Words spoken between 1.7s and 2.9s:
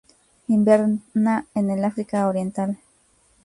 África oriental.